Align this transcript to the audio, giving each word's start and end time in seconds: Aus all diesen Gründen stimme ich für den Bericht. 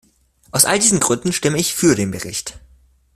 Aus 0.49 0.65
all 0.65 0.79
diesen 0.79 0.99
Gründen 0.99 1.31
stimme 1.31 1.59
ich 1.59 1.75
für 1.75 1.93
den 1.93 2.09
Bericht. 2.09 2.57